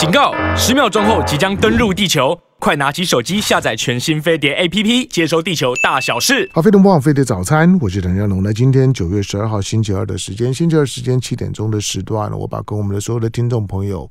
[0.00, 0.32] 警告！
[0.56, 6.48] 十秒钟后即将登陆地球，快拿起手机下载全新飞碟 APP，接收地球大小事。
[6.54, 8.42] 好，飞碟播放飞碟早餐，我是陈家龙。
[8.42, 14.10] 那今天九月十二号星期二的时间，星期二时间七点钟的时段，我把跟我们的所有的听众朋友，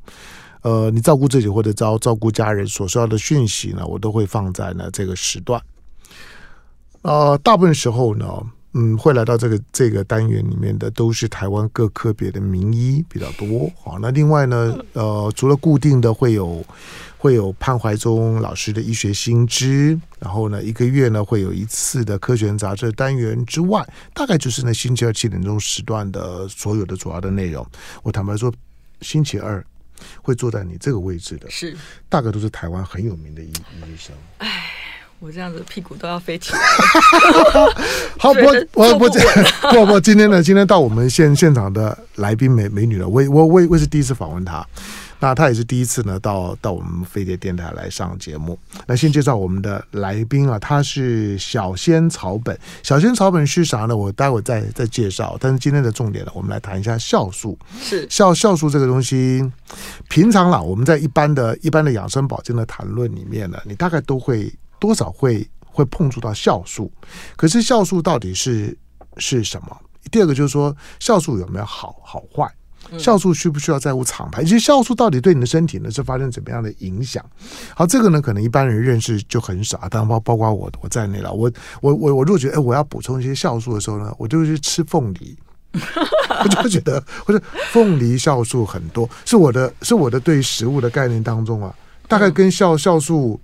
[0.61, 5.59] 呃，你照顾自己或者照照顾家人所需要的讯息呢，我都会放在呢这个时段。
[7.01, 8.27] 呃，大部分时候呢。
[8.73, 13.67] 嗯，会来到这个这个单元里面的都是台湾各科别的名医比较多。
[13.81, 16.63] 好，那另外呢，呃，除了固定的会有
[17.17, 27.65] 会有潘怀宗老师的医学新知，然后呢，一个月呢会有一次的科学人杂志单元之外，大概就是那星期二七点钟时段的所有的主要的内容。
[28.03, 28.53] 我坦白说，
[29.01, 29.65] 星期二
[30.21, 31.75] 会坐在你这个位置的，是
[32.07, 34.15] 大概都是台湾很有名的医医生。
[34.37, 34.47] 哎。
[35.19, 36.59] 我这样子屁股都要飞起来。
[38.17, 39.05] 好，我我我不
[39.85, 44.65] 不， 今天呢，今天到我们现现场的来宾美美女了，我我我我是第一次访问她，
[45.19, 48.57] 那她也是第一次呢到到我们飞碟电台来上节目。
[48.87, 53.97] 那先介绍我们的来宾啊，她是小仙草本，小仙草本是啥呢？
[53.97, 55.35] 我待会再再介绍。
[55.37, 57.59] 但是今天的重点呢，我们来谈一下酵素。
[57.81, 59.43] 是酵酵素这个东西，
[60.07, 64.49] 平常啦，我们在一般的一般的养生保健的谈论里面呢，你大概都会。
[64.79, 66.91] 多少会会碰触到酵素，
[67.35, 68.77] 可是酵素到底是
[69.17, 69.77] 是什么？
[70.11, 72.49] 第二个就是说，酵素有没有好好坏？
[72.97, 74.43] 酵素需不需要在乎厂牌？
[74.43, 77.23] 其实酵素到底对你的身体呢是发生怎么样的影响？
[77.75, 81.31] 好，这个呢可能一般人认识就很少，当然包包括我我在内了。
[81.31, 85.37] 我我我我如果觉得哎我要补充一些酵素的时候呢，我就去吃凤梨，
[85.73, 91.75] 我就觉得或者凤梨酵素很多，是我的是我的对于食物的概念当中啊，
[92.07, 93.39] 大概跟酵酵素。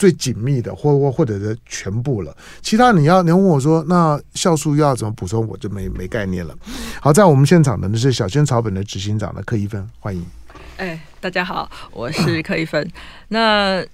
[0.00, 2.34] 最紧密的，或或或者是全部了。
[2.62, 6.56] 其他你要你要问我说，那酵素要怎么补充，我就没没概念了。
[7.02, 10.24] 好，在我们现场的呢是小仙草本的执行长的柯一芬，欢迎。
[10.78, 12.90] 哎，大家好，我是柯一芬。
[13.28, 13.84] 那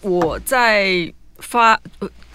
[0.00, 1.76] 我在发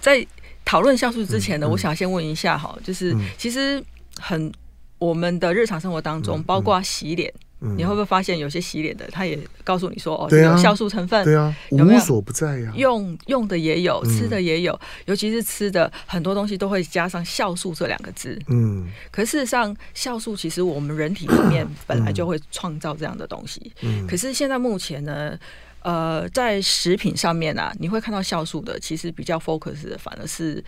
[0.02, 0.28] 在
[0.66, 3.82] 讨论酵素之前呢，嗯嗯、我想先问一下哈，就是、嗯、其实
[4.20, 4.52] 很
[5.00, 7.34] 我们的日常生活当中，嗯、包括洗脸。
[7.78, 12.00] 你会不会发现有些洗脸的，他也告诉你说哦，有酵素成分，对啊，有没有？
[12.00, 12.72] 无所不在呀。
[12.76, 18.40] 用用的也有，吃的也有，尤其是吃的很多东西都会加上酵素这两个字。
[18.48, 23.72] 嗯，可事实上，酵素其实我们人体里面 本来就会创造这样的东西。
[23.82, 25.38] 嗯，可是现在目前呢，
[25.84, 30.64] 呃，在食品上面啊，你会看到酵素的，其实比较 focus 的反而是。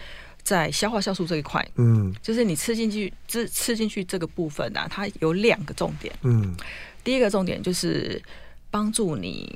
[0.46, 6.56] 在消化酵素这一块，嗯，就是你吃进去，吃吃进去这个部分啊，它有两个重点，嗯，
[7.04, 8.22] 第一个重点就是
[8.70, 9.52] 帮助你，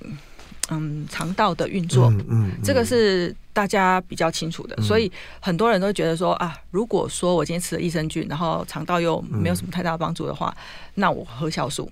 [0.72, 10.64] 嗯，肠道的运作，嗯，嗯，这个是大家比较清楚的，嗯，所以很多人都觉得说啊，如果说我今天吃了益生菌，然后肠道又没有什么太大的帮助的话，嗯，
[10.96, 11.88] 那我喝酵素。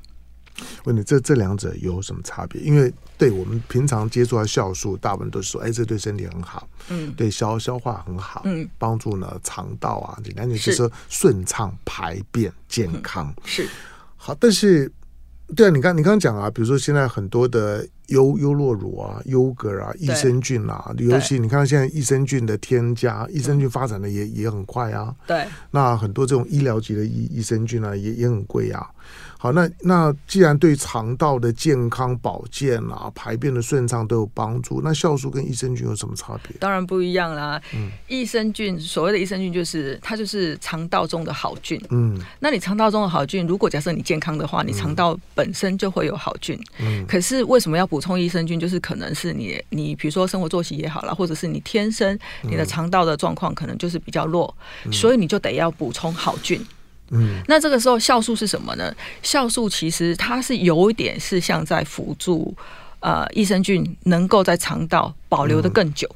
[0.86, 2.62] 问你这这两者有什么差别？
[2.62, 13.68] 因为对我们平常接触到酵素，大部分都是说，哎，这对身体很好，嗯，对消消化很好，嗯，帮助呢肠道啊，简单点就是说顺畅排便健康，嗯、是
[14.16, 14.36] 好。
[14.40, 14.92] 但是，
[15.56, 28.88] 对啊，你刚你刚刚讲啊，比如说现在很多的优优酪乳啊、优格啊、益生菌啊，尤其你看现在益生菌的添加，益生菌发展的也也很快啊，对，那很多这种医疗级的益益生菌啊，也也很贵啊。
[29.40, 36.58] 好，那那既然对肠道的健康保健啊、排便的顺畅都有帮助，那酵素跟益生菌有什么差别？
[36.60, 37.62] 当然不一样啦。
[37.76, 41.80] 嗯，益生菌所谓的益生菌就是它就是肠道中的好菌。
[41.92, 46.60] 嗯，那你肠道中的好菌，如果假设你健康的话，你肠道本身就会有好菌。
[46.80, 48.60] 嗯，可是为什么要补充益生菌？
[48.60, 56.66] 就是可能是你你比如说生活作息也好啦，或者是你天生你的肠道的状况可能就是比较弱，嗯，所以你就得要补充好菌。
[57.10, 58.94] 嗯，那这个时候酵素是什么呢？
[59.24, 62.54] 酵素其实它是有一点是像在辅助，
[63.00, 66.10] 呃，益生菌能够在肠道保留的更久。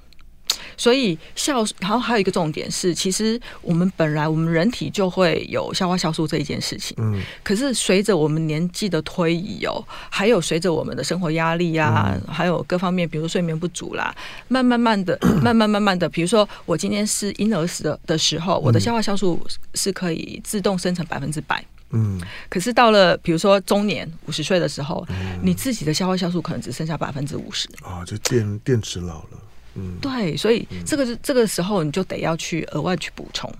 [0.77, 6.95] 所以酵，然后还有一个重点是，其实我们本来我们人体就会有消化酵素这一件事情。
[6.99, 7.21] 嗯。
[7.43, 14.13] 可是随着我们年纪的推移哦，还有随着我们的生活压力啊，还有各方面，比如说睡眠不足啦，
[14.47, 19.39] 慢慢慢的， 慢慢慢慢的，比如说我今天是婴儿时的的时候，我的消化酵素
[19.73, 21.63] 是可以自动生成百分之百。
[21.91, 22.19] 嗯。
[22.49, 25.05] 可是到了比如说中年五十岁的时候，
[25.41, 27.67] 你自己的消化酵素可能只剩下百分之五十。
[27.81, 29.39] 啊，就电电池老了。
[29.75, 33.51] 嗯，对，所以这个是这个时候你就得要去额外去补充，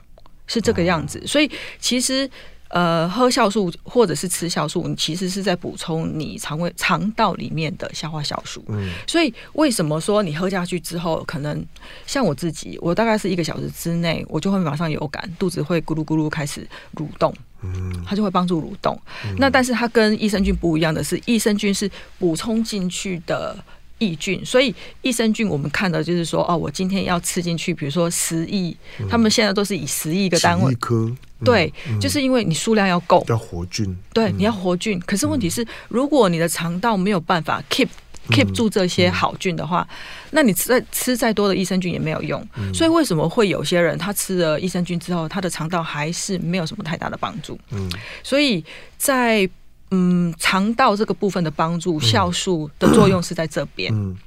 [0.48, 1.26] 是这个样子。
[1.26, 1.50] 所以
[1.80, 2.30] 其实
[2.70, 8.64] 呃，喝酵素或者是吃酵素，你其实是在补充你肠胃肠道里面的消化酵素。
[8.70, 11.62] 嗯，所以为什么说你喝下去之后，可能
[12.08, 16.66] 像我自己，我大概是一个小时之内，我就会马上有感，肚子会咕噜咕噜开始
[16.96, 17.34] 蠕动。
[17.62, 19.00] 嗯，它就会帮助蠕动。
[19.26, 23.56] 嗯、那但是它跟益生菌不一样的是，益生菌是补充进去的
[24.02, 35.00] 益菌，所以益生菌我们看的就是说，哦，我今天要吃进去，比如说十亿，嗯、他们现在都是以十亿个单位，颗，嗯、对，就是因为你数量要够，要活菌，对，你要活菌。
[35.02, 37.88] 可是问题是，如果你的肠道没有办法 keep
[38.30, 39.88] keep 住这些好菌的话，
[40.32, 42.44] 那你吃再吃再多的益生菌也没有用。
[42.74, 47.60] 所以为什么会有些人他吃了益生菌之后，他的肠道还是没有什么太大的帮助？
[47.70, 47.88] 嗯，
[48.24, 48.64] 所以
[48.98, 49.48] 在
[49.92, 53.94] 嗯肠道这个部分的帮助，酵素的作用是在这边。
[53.94, 54.18] 嗯，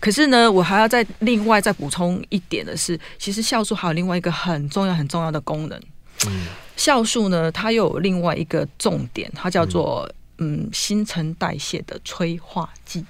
[0.00, 5.80] 可是呢，我还要再另外再补充一点的是，其实酵素还有另外一个很重要很重要的功能。
[6.26, 6.46] 嗯，
[6.76, 13.04] 酵素呢，它又有另外一个重点，它叫做嗯新陈代谢的催化剂。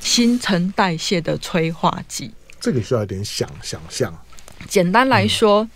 [0.00, 4.12] 新陈代谢的催化剂，这个需要一点想想象。
[4.68, 5.70] 简单来说，嗯、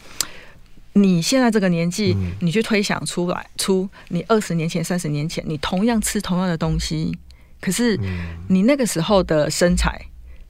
[0.96, 7.16] 你现在这个年纪，嗯、你去推想出来，出你二十年前、三十年前，你同样吃同样的东西，
[7.60, 7.98] 可是
[8.48, 10.06] 你那个时候的身材，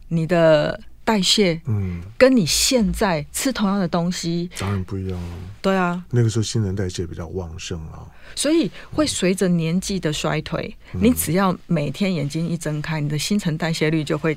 [0.09, 0.81] 你的。
[1.07, 5.39] 代谢，嗯，跟你现在吃同样的东西，当然不一样了。
[5.63, 8.03] 对啊，那个时候新陈代谢比较旺盛啊，
[8.35, 14.37] 所以会随着年纪的衰退，嗯、你只要每天眼睛一睁开，你的新陈代谢率就会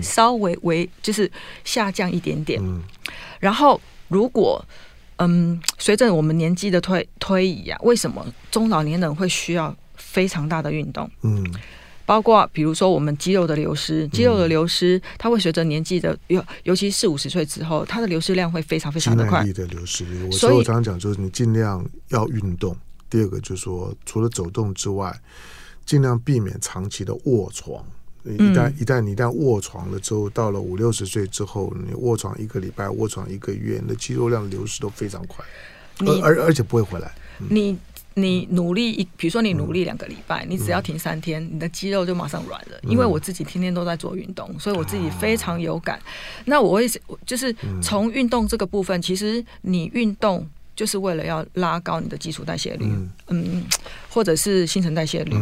[0.00, 1.30] 稍微微就是
[1.64, 2.58] 下降一点点。
[2.62, 2.82] 嗯、
[3.38, 3.78] 然后
[4.12, 4.64] 如果
[5.16, 11.10] 嗯，随着我们年纪的推推移啊，为什么中老年人会需要非常大的运动？
[11.22, 11.44] 嗯。
[12.04, 19.44] 包括比如说我们肌肉的流失，肌肉的流失，嗯、它会随着年纪的尤尤其四五十岁之后，它的流失量会非常非常的快。
[19.44, 22.76] 力的流失，所以我常常讲，就是你尽量要运动。
[23.08, 25.16] 第二个就是说，除了走动之外，
[25.86, 27.82] 尽量避免长期的卧床。
[28.24, 35.44] 一旦、嗯、一旦你一旦卧床了之后，到了五六十岁之后，你卧床一个礼拜，卧床一个月，你的肌肉量流失都非常快，
[35.98, 37.12] 你而而而且不会回来。
[37.40, 37.78] 嗯、你。
[38.14, 42.78] 你努力一，比如说你努力两个礼拜，你只要停三天，你的肌肉就马上软了。
[42.82, 45.98] 因为我自己天天都在做运动，所以我自己非常有感。
[46.44, 46.86] 那我会
[47.24, 50.46] 就是从运动这个部分，其实你运动
[50.82, 52.84] 就是为了要拉高你的基础代谢率，
[53.28, 53.62] 嗯，
[54.08, 55.32] 或者是新陈代谢率。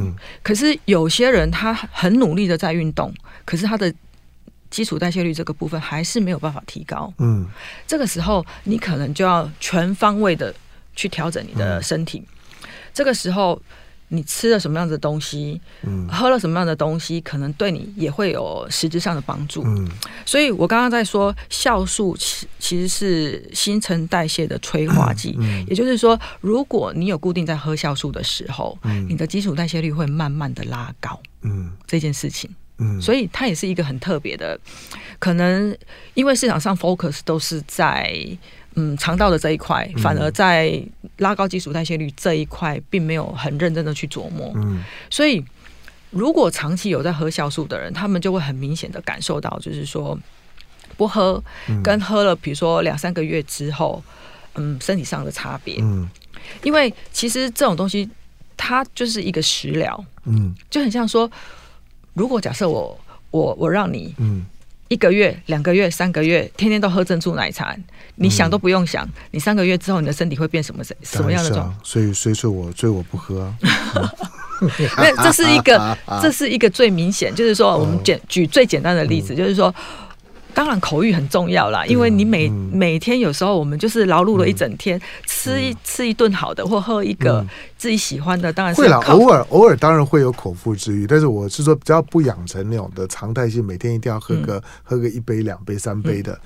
[0.42, 3.10] 可是有些人他很努力的在运动，
[3.46, 3.90] 可是他的
[4.68, 7.10] 基础代谢率这个部分还是没有办法提高。
[7.16, 7.46] 嗯，
[7.86, 10.54] 这个时候你可能就要全方位的
[10.94, 12.22] 去调整你的身体。
[12.92, 13.58] 这个时候，
[14.12, 19.62] 你吃了什么样的东西，嗯，喝了什么样的东西，可能对你也会有实质上的帮助。
[19.64, 19.88] 嗯，
[20.26, 25.36] 所以我刚刚在说，酵素其其实是新陈代谢的催化剂。
[25.38, 31.20] 嗯，也就是说，如果你有固定在喝酵素的时候，嗯，你的基础代谢率会慢慢的拉高。
[31.42, 34.58] 嗯，这件事情，嗯，所以它也是一个很特别的，
[35.20, 35.76] 可能
[36.14, 38.12] 因为市场上 focus 都是在。
[38.76, 40.80] 嗯，肠道的这一块，反而在
[41.18, 44.52] 拉高基础代谢率这一块，并没有很认真的去琢磨。
[44.54, 45.44] 嗯，所以
[46.10, 50.16] 如果长期有在喝酵素的人，他们就会很明显的感受到，就是说
[50.96, 51.42] 不喝
[51.82, 54.00] 跟喝了，比如说两三个月之后，
[54.54, 55.78] 嗯，身体上的差别。
[55.80, 56.08] 嗯，
[56.62, 58.08] 因为其实这种东西
[58.56, 60.04] 它就是一个食疗。
[60.26, 61.28] 嗯，就很像说，
[62.14, 62.98] 如果假设我
[63.32, 64.46] 我我让你嗯。
[64.90, 67.76] 一个月、两个月、三个月，天天都喝珍珠奶茶，
[68.16, 71.78] 你想都不用想，嗯、你三个月之后，你的身体会变什么什么样的状况？
[71.84, 73.54] 所以，所以说我，所以我不喝啊。
[74.98, 79.72] 那这是一个， 这是一个最明显，就是说，我们简举最简单的例子，就是说。
[80.54, 87.44] 当然，口语很重要啦，因为你每、嗯、每天有时候我们就是劳碌了一整天，嗯、吃一吃一顿好的，或喝一个
[87.78, 88.98] 自己喜欢的，当然是会啦。
[89.08, 96.40] 偶尔偶尔当然会有口腹之欲，但是我是说，只要不养成那种的常态性，每天一定要喝个、嗯、喝个一杯、两杯、三杯的，嗯、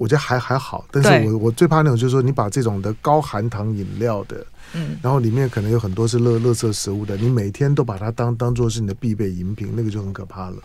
[0.00, 0.82] 我觉得还还好。
[0.90, 4.44] 但是我我最怕那种，就是说你把这种的高含糖饮料的。
[4.72, 10.56] 嗯，然后里面可能有很多是乐乐色食物的，你每天都把它当当做是你的必备饮品，那个就很可怕了。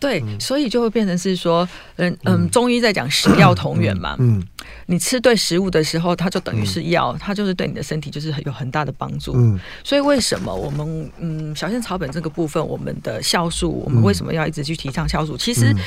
[0.00, 4.16] 对，嗯、所以就会变成是说，嗯嗯，中医在讲食药同源嘛。
[4.18, 4.46] 嗯，嗯
[4.86, 9.32] 你吃对食物的时候，它就等于是药，嗯、它就是对你的身体就是有很大的帮助。
[9.36, 15.36] 嗯，所以为什么我们嗯小仙草本这个部分，我们的酵素，我们为什么要一直去提倡酵素？
[15.36, 15.78] 其实、嗯、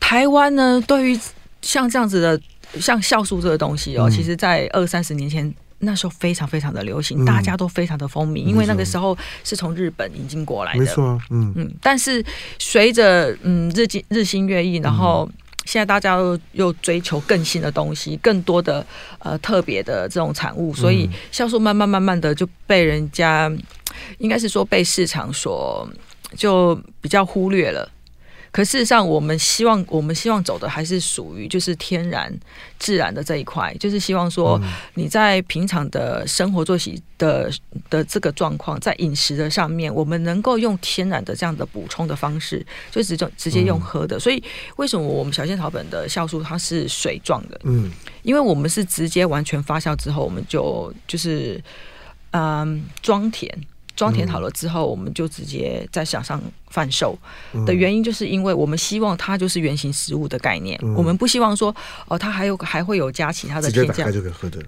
[0.00, 1.20] 台湾呢，对于
[1.64, 2.40] 像这样子的
[2.80, 5.52] 像酵素这个东西哦，嗯、其实在二三十年前。
[5.80, 11.70] 那时候非常非常的流行，嗯、大家都非常的风靡，因为那个时候是从日本引进过来的，没错，嗯嗯。
[11.82, 12.24] 但是
[12.58, 15.28] 随着嗯日进日新月异，然后
[15.66, 18.86] 现在大家又又追求更新的东西，更多的
[19.18, 23.52] 呃特别的这种产物，所以酵素慢慢慢慢的就被人家
[24.16, 25.86] 应该是说被市场所
[26.34, 27.86] 就比较忽略了。
[28.54, 32.32] 可事实上，我们希望我们希望走的还是属于就是天然
[32.78, 34.60] 自然的这一块，就是希望说
[34.94, 37.50] 你在平常的生活作息的
[37.90, 44.20] 的这个状况，在饮食的上面，我们能够用天然的这样的补充的方式，就直接直接用喝的。
[44.20, 44.40] 所以
[44.76, 47.60] 为什么我们小仙草本的酵素它是水状的？
[47.64, 47.90] 嗯，
[48.22, 51.60] 因为我们是直接完全发酵之后，我们就就是
[52.30, 53.52] 嗯装填。
[53.96, 57.16] 装填好了之后，我们就直接在市场上贩售。
[57.66, 61.74] 的原因，就是因为我们希望它就是原型食物的概念，我们不希望说
[62.08, 64.58] 哦，它还有还会有加其他的添加，就可以喝的。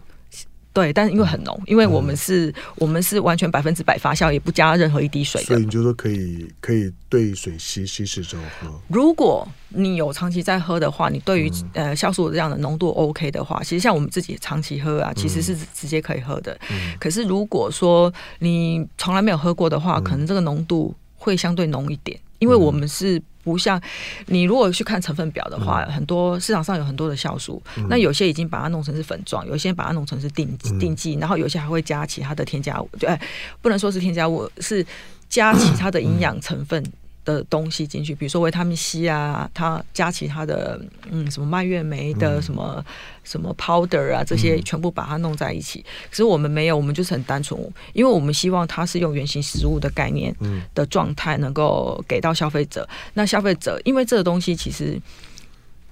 [0.76, 5.47] 对，但是因为很浓，因为我们是，我们是完全百分之百发酵，也不加任何一滴水的。
[5.47, 8.78] 所以你就说可以，可以兑水稀稀释之后喝。
[8.88, 16.54] 如果你有长期在喝的话，你对于呃酵素这样的浓度 OK 的话，其实像我们自己长期喝啊，其实是直接可以喝的。
[17.00, 23.23] 可是如果说你从来没有喝过的话，可能这个浓度会相对浓一点，因为我们是。
[23.46, 23.80] 不像
[24.26, 33.16] 你如果去看成分表的话，嗯、很多市场上有很多的酵素，嗯、那有些已经把它弄成是粉状，有些把它弄成是定定剂，然后有些还会加其他的添加物，对，
[33.62, 34.84] 不能说是添加物，是
[35.28, 36.82] 加其他的营养成分。
[37.26, 40.80] 嗯的东西进去，比如说维他命 C 啊，它加其他的，
[41.11, 42.85] 嗯，什么蔓越莓的什么、嗯、
[43.25, 45.85] 什么 powder 啊，这些全部把它弄在一起。
[46.09, 47.61] 可是我们没有，我们就是很单纯，
[47.95, 50.33] 因为我们希望它是用原型食物的概念
[50.73, 52.88] 的状态，能够给到消费者。
[53.14, 54.97] 那消费者，因为这个东西其实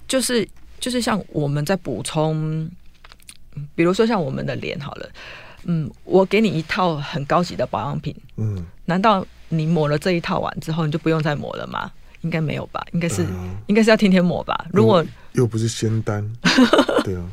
[0.07, 0.47] 就是
[0.79, 2.65] 就是像我们在补充，
[3.75, 5.09] 比如说像我们的脸好了，
[5.65, 9.27] 嗯，我给你一套很高级的保养品，嗯，难道？
[9.49, 11.91] 你抹了这一套完之后，你就不用再抹了吗？
[12.21, 12.83] 应该没有吧？
[12.91, 14.65] 应该是，嗯、应该是要天天抹吧？
[14.73, 16.27] 如果又，不是仙丹，
[17.05, 17.23] 对啊。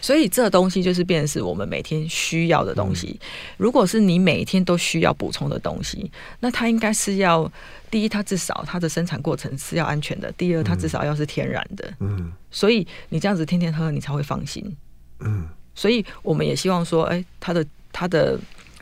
[0.00, 3.16] 所以这东西就是变成是我们每天需要的东西。
[3.20, 3.26] 嗯、
[3.56, 7.50] 如果是你每天都需要补充的东西，那它应该是要
[7.88, 11.94] 第一，它至少它的生产过程是要安全的；第二，它至少要是天然的。
[12.00, 12.32] 嗯。
[12.50, 14.76] 所以你这样子天天喝，你才会放心。
[15.20, 15.48] 嗯。
[15.74, 18.36] 所以我们也希望说，哎、欸，它的它的。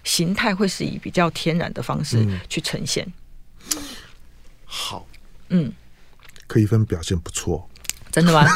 [0.04, 3.07] 形态会是以比较天然的方式去呈现。
[3.75, 3.83] 嗯、
[4.64, 5.07] 好，
[5.49, 5.73] 嗯，
[6.47, 7.69] 柯一芬表现不错，
[8.11, 8.47] 真的吗？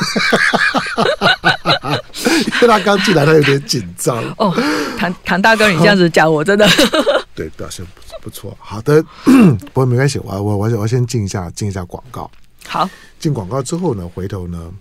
[2.61, 4.23] 因为他刚进来，他有点紧张。
[4.39, 4.53] 哦，
[4.99, 6.67] 唐唐大哥，你这样子讲，我真的
[7.35, 8.57] 对表现不不错。
[8.61, 12.31] 好的， 不过没关系，我我我我先进一下进一下广告。
[12.67, 14.73] 好，进广告之后呢，回头呢，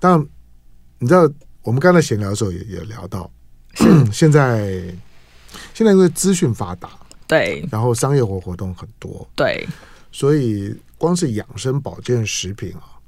[0.00, 0.26] 当然
[0.98, 1.30] 你知道，
[1.62, 3.30] 我们刚才闲聊的时候也也聊到，
[3.74, 4.82] 是 现在。
[5.74, 6.90] 现在因为资讯发达，
[7.26, 9.66] 对，然后商业活活动很多，对，
[10.10, 13.00] 所以光是养生保健食品啊，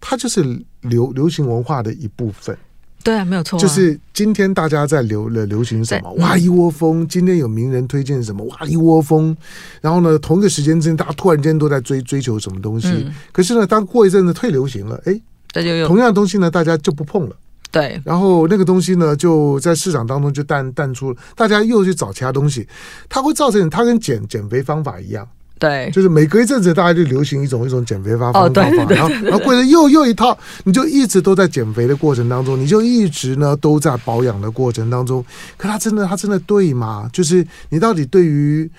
[0.00, 0.42] 它就是
[0.82, 2.56] 流流行文化的一部分。
[3.04, 3.62] 对啊，没有错啊。
[3.62, 7.06] 就是今天大家在流了流行什么，哇一窝蜂。
[7.06, 9.34] 今天有名人推荐什么，哇一窝蜂。
[9.80, 12.88] 然后呢，同一个时间之间，大家突然间都在追追求什么东西。
[12.88, 13.14] 嗯。
[13.32, 15.18] 可是呢，当过一阵子退流行了，哎，
[15.52, 17.36] 这就有同样的东西呢，大家就不碰了。
[17.70, 22.66] 对，然后那个东西呢，就在市场当中就淡淡出了，大家又去找其他东西，
[23.08, 35.24] 它会造成它跟减减肥方法一样，对，就是每隔一阵子大家就流行一种一种减肥方法，然后然后过了又又一套，你就一直都在减肥的过程当中，你就一直呢都在保养的过程当中，
[35.56, 37.10] 可它真的它真的对吗？
[37.12, 38.70] 就是你到底对于。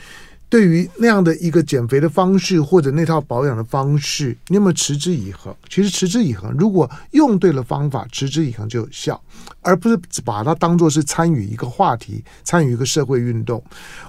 [0.49, 5.55] 对于那样的一个减肥的方式，或者那套保养的方式，你有没有持之以恒？
[5.69, 9.21] 其实持之以恒，如果用对了方法，持之以恒就有效，
[9.61, 13.63] 而不是把它当做是参与一个话题，参与一个社会运动。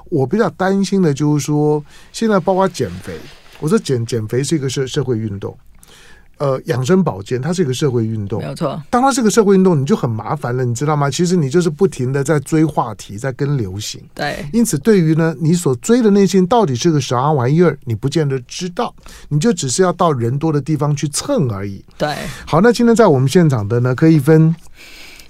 [0.06, 3.18] 我比较担心的就是说，现在包括减肥，
[3.60, 5.54] 我说减减肥是一个社社会运动。
[6.40, 8.82] 呃，养生保健它是一个社会运动，没有错。
[8.88, 11.10] 当它是个社会运动，你就很麻烦了，你知道吗？
[11.10, 14.00] 其实你就是不停的在追话题，在跟流行。
[14.14, 14.42] 对。
[14.50, 18.94] 因此，对于呢，你所追的那些到底是个啥玩意儿，你不见得知道，
[19.28, 21.84] 你就只是要到人多的地方去蹭而已。
[21.98, 22.16] 对。
[22.46, 24.56] 好，那今天在我们现场的呢，柯一芬，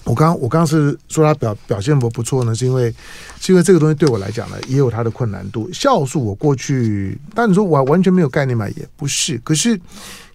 [0.04, 2.94] 我刚我刚是说他表表现不不错呢，是因为
[3.40, 5.68] 是因为这个东西对我来讲呢，也有它的困难度。
[5.72, 9.36] 酵素我过去，但你说我完全没有概念嘛，也不是。
[9.42, 9.76] 可是。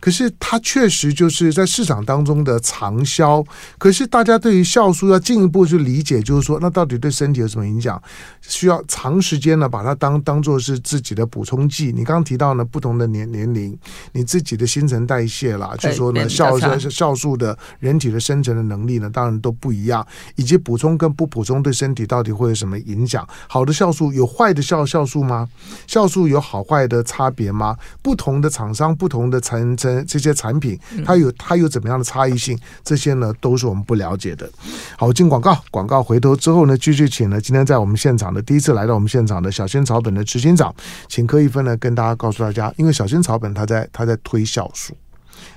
[0.06, 3.44] 可是它确实就是在市场当中的长销。
[3.80, 8.00] 可是大家对于酵素要进一步去理解，就是说，那到底对身体有什么影响？
[8.44, 11.86] 需要长时间呢，把它当当做是自己的补充剂。
[11.86, 13.76] 你刚刚提到呢，不同的年年龄，
[14.12, 20.06] 你自己的新陈代谢啦，就是说呢，酵素酵素的人体的生成的能力呢，当然都不一样。
[20.36, 23.28] 以及补充跟不补充对身体到底会有什么影响？
[23.48, 25.50] 好的酵素有坏的酵酵素吗？
[25.88, 27.76] 酵素有好坏的差别吗？
[28.04, 29.95] 不同的厂商，不同的成成。
[29.96, 34.50] 的这些产品，它有它有怎么样的差异性，这些呢都是我们不了解的。
[34.98, 40.74] 好，进广告，广告回头之后呢，继续请呢今天在我们现场的第一次来到我们现场的小仙草本的执行长，
[41.08, 44.96] 请柯一芬呢跟大家告诉大家，因为小仙草本他在他在推酵素。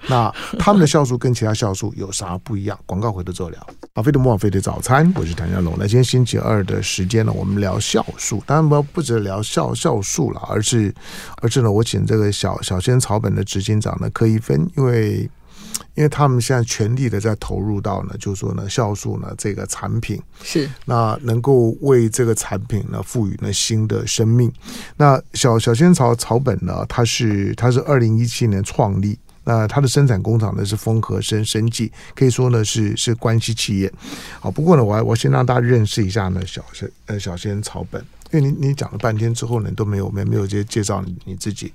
[0.08, 2.78] 那他们的酵素跟其他酵素有啥不一样？
[2.86, 3.66] 广告回头之后聊。
[3.94, 5.74] 阿飞的莫菲的早餐，我是谭家龙。
[5.76, 10.94] 那今天星期二的时间呢，我们聊酵素，当然不不止聊酵酵素了，而是
[11.42, 15.28] 而是呢，我请这个小小仙草本的执行长呢柯一芬，因为
[15.94, 24.52] 因为他们现在全力的在投入到呢，就是说呢酵素呢这个产品是那能够为这个产品呢赋予呢新的生命。
[24.96, 29.18] 那小小仙草草本呢，它是它是二零一七年创立。
[29.48, 33.90] 那它的生产工厂呢是丰和生生技，可以说呢是是关系企业。
[34.40, 41.72] 好，不过呢，我我先让大家认识一下呢小仙呃小仙草本，因为你你讲了半天之后呢都没有没没有介介绍你你自己。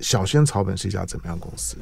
[0.00, 1.76] 小仙草本是一家怎么样公司？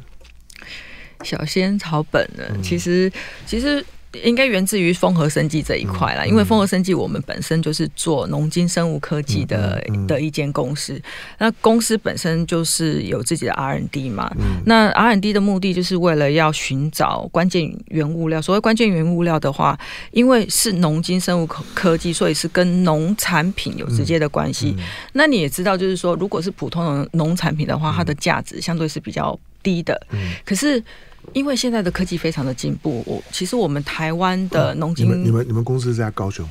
[1.22, 3.12] 小仙草本呢，嗯、其实
[3.46, 3.84] 其实。
[4.24, 11.00] 应该源自于丰和生技这一块啦，因为丰和生技我们本身就是做农经生物科技的的一间公司，
[11.38, 14.30] 那公司本身就是有自己的 R&D 嘛，
[14.66, 18.40] 那 R&D 的目的就是为了要寻找关键原物料。
[18.42, 19.78] 所谓关键原物料的话，
[20.10, 24.76] 因为是农经生物科科技，所以是跟农产品有直接的关系。
[25.12, 30.00] 那你也知道，就是说，如果是普通的农产品的话，它的价值相对是比较低的。
[30.44, 30.82] 可是
[31.32, 36.46] 因为现在的科技非常的进步，我其实我们台湾的农经、嗯，你们你们你们公司在高雄？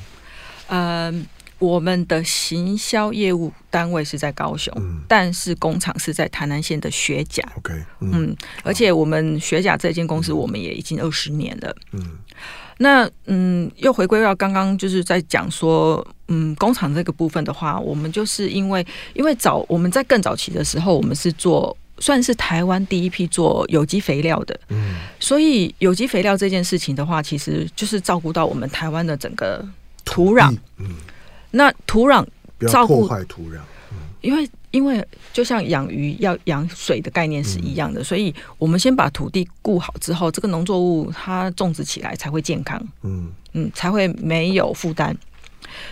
[0.68, 1.12] 呃，
[1.58, 7.42] 我们的行销业务单位是在高雄，嗯、但是工厂是在台南县的学甲。
[7.56, 11.74] OK，嗯，嗯，而且我们学甲这间公司，我们也已经二十年了。
[11.92, 12.18] 嗯，
[12.78, 18.84] 那嗯，又回归到刚刚就是在讲说，嗯，工厂这个部分的话，我们就是因为
[19.14, 21.76] 因为早我们在更早期的时候，我们是做。
[22.02, 29.64] 算是台湾第一批做有机肥料的，嗯，所以有机肥料这件事情的话，其实就是照顾到我们台湾的整个
[30.04, 30.96] 土壤，嗯，
[31.52, 32.26] 那土壤
[32.66, 33.58] 照顾坏土壤，
[33.92, 43.30] 嗯，因为因为就像养鱼要养水的概念是一样的，嗯，所以我们先把土地顾好之后，这个农作物它种植起来才会健康，嗯。
[43.54, 45.14] 嗯，才会没有负担。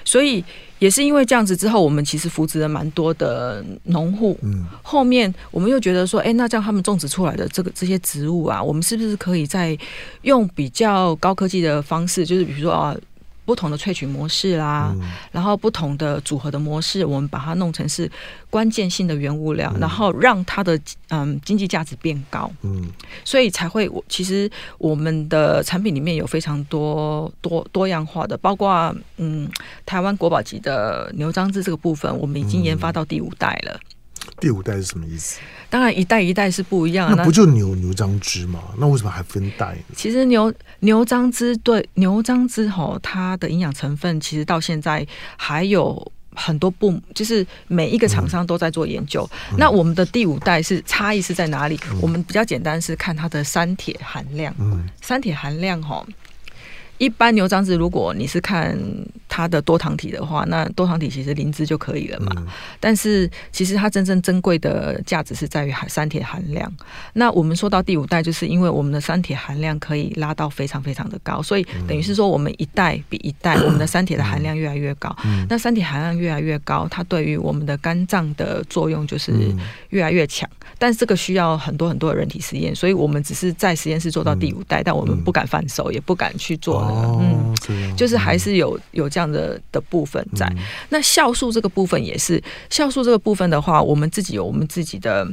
[0.05, 0.45] 所以
[0.79, 4.39] 也是因为这样子之后，我们其实扶植了蛮多的农户。
[4.43, 9.77] 嗯，后面我们又觉得说，哎，那这样他们种植出来的这个这些植物啊，我们是不是可以在
[10.23, 12.97] 用比较高科技的方式，就是比如说啊。
[13.51, 18.09] 不同的萃取模式啦，嗯、然后不同的组合的模式，我们把它弄成是
[18.49, 22.49] 关键性的原物料，嗯、然后让它的嗯经济价值变高。
[22.63, 22.89] 嗯，
[23.25, 29.51] 所以才会我其实我们的产品里面有非常多多多样化的，包括嗯
[29.85, 33.75] 台湾国宝级的牛樟芝这个部分，我们已经研发到第五代了。
[33.75, 34.00] 嗯
[34.41, 35.39] 第五代是什么意思？
[35.69, 37.17] 当然一代一代是不一样的。
[37.17, 38.61] 那不就牛牛樟芝吗？
[38.79, 39.95] 那为什么还分代呢？
[39.95, 49.29] 其实牛牛樟芝对牛樟芝吼，它的营养成分其实到现在还有很多不，就是每一个厂商都在做研究。
[49.53, 51.79] 嗯、那我们的第五代是差异是在哪里？
[51.91, 54.55] 嗯、我们比较简单是看它的三铁含量。
[54.59, 56.07] 嗯，三铁含量吼。
[57.01, 58.79] 一般牛樟子，如果你是看
[59.27, 62.31] 它的多糖体的话，那多糖体其实灵芝就可以了嘛。
[62.37, 62.47] 嗯、
[62.79, 66.71] 但是其实它真正珍贵的价值是在于含三铁含量。
[67.15, 75.17] 那我们说到第五代，就是因为我们的三铁含量可以拉到非常非常的高，所以等于是说我们一代比一代， 我们的三铁的含量越来越高。
[75.25, 79.33] 嗯、那三铁含量越来越高，它对于我们的肝脏的作用就是
[79.89, 80.47] 越来越强。
[80.79, 86.90] 但是这个需要很多很多的人体实验，所以我们只是在实验室做到第五代，但我们不敢放手，也不敢去做。
[86.91, 87.55] 嗯，
[87.97, 90.47] 就是还是有有这样的的部分在。
[90.57, 95.27] 嗯、那酵素这个部分也是，酵素这个部分的话，我们自己有我们自己的。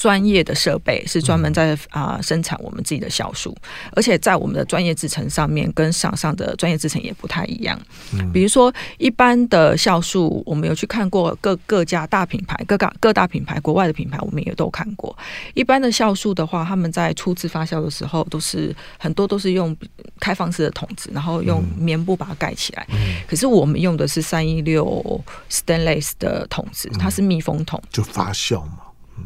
[0.00, 3.54] 专业的设备是专门在啊、呃、生产我们自己的酵素，
[3.92, 7.78] 而且在我们的专业制程上面跟厂上的专业制程也不太一样。
[8.14, 15.14] 嗯，比如说一般的酵素，我们有去看过各各家大品牌、各大各大品牌、国外的品牌，我们也都看过。
[15.52, 19.76] 一般的酵素的话，他们在初次发酵的时候，都是很多都是用
[20.18, 22.86] 开放式的桶子，然后用棉布把它盖起来。
[22.88, 28.78] 嗯，可是我们用的是三一六 stainless 的桶子，它是密封桶，就发酵嘛。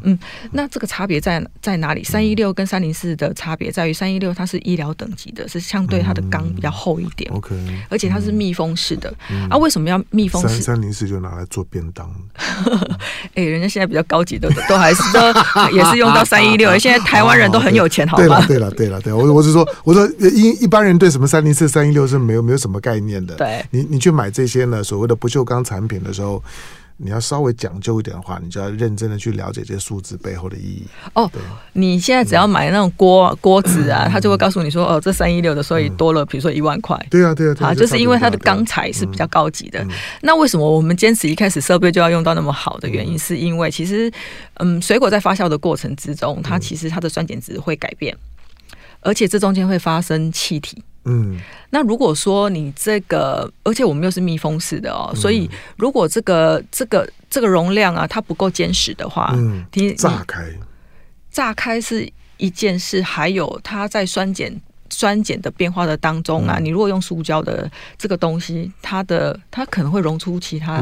[0.03, 0.17] 嗯，
[0.51, 2.03] 那这个差别在在哪里？
[2.03, 7.31] 三一六跟三零四的差别在于，三一六它是医疗等级的，是相对它的钢比较厚一点。
[7.33, 7.55] OK，
[7.89, 9.13] 而且它是密封式的。
[9.49, 10.61] 啊，为什么要密封式？
[10.61, 12.09] 三零四就拿来做便当。
[13.35, 15.19] 哎，人家现在比较高级的都还是都
[15.75, 16.75] 也是用到三一六。
[16.79, 18.45] 现在台湾人都很有钱，好吗？
[18.47, 23.35] 对了，对了，对了，我我是说，我说一一般人对什么三零四、三一六是没有没有什么概念的。
[23.35, 26.43] 对，你你去买这些呢所谓的不锈钢产品的时候。
[26.97, 30.83] 你要稍微讲究一点的话，你就要认真的去了解这些数字背后的意义。
[31.13, 31.29] 哦，
[31.73, 36.97] 你现在只要买那种锅锅子啊，他就会告诉你说，哦，这三一六的所以多了，比如说一万块。
[37.09, 39.85] 对啊，对啊，啊，就是因为它的钢材是比较高级的。
[40.21, 44.09] 那为什么我们坚持一开始设备就要用到那么好的原因，是因为其实，
[44.55, 48.15] 嗯，水果在发酵的过程之中，它其实它的酸碱值会改变，
[49.01, 50.81] 而且这中间会发生气体。
[51.05, 51.39] 嗯，
[51.69, 59.63] 那如果说你这个，而且我们又是密封式的哦，嗯、所以如果这个这个这个容量啊，它不够坚实的话，嗯，
[59.95, 60.49] 炸开，
[61.29, 64.51] 炸开是一件事，还有它在酸碱
[64.89, 70.77] 酸碱的变化的当中啊，嗯、你如果用塑胶的这个东西，它的它可能会溶出其他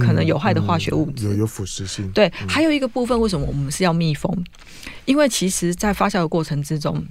[0.00, 2.10] 可能有害的化学物质，有有腐蚀性。
[2.12, 4.32] 对，嗯、还有一个部分，为什么我们是要密封？
[5.04, 7.04] 因为其实在发酵的过程之中。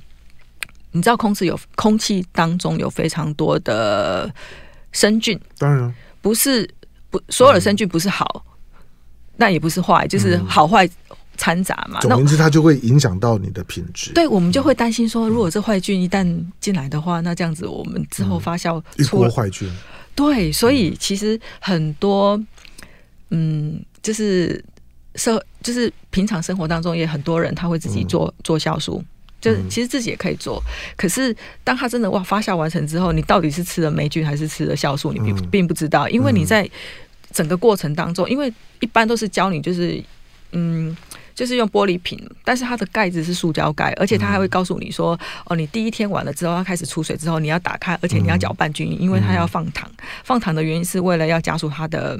[0.97, 4.33] 你知道空气有空气当中有非常多的
[4.91, 5.93] 生菌，当然。
[6.19, 6.67] 不是
[7.09, 8.43] 不所有的生菌不是好，
[9.37, 10.89] 那、嗯、也不是坏，就是好坏
[11.37, 12.01] 掺杂嘛。
[12.01, 14.11] 总言之，它就会影响到你的品质。
[14.11, 16.27] 对，我们就会担心说，如果这坏菌一旦
[16.59, 19.71] 进来的话，那这样子我们之后发酵出一锅坏菌。
[20.15, 22.37] 对，所以其实很多，
[23.29, 24.61] 嗯，就是
[25.15, 29.01] 社就是平常生活当中也很多人他会自己做、嗯、做酵素。
[29.39, 30.61] 就是其实自己也可以做，
[30.95, 36.67] 可是当它真的哇发酵完成之后，你到底是吃了霉菌还是吃了酵素，你并并不知道，因为你在
[37.31, 40.03] 整个过程当中，因为一般都是教你就是
[40.53, 40.95] 嗯，
[41.35, 49.87] 就是用玻璃瓶，但是它的盖子是塑胶盖，而且它还会告诉你说哦，你第一天完了之后，它开始出水之后，你要打开，而且你要搅拌均匀，因为它要放糖，
[50.23, 52.19] 放糖的原因是为了要加速它的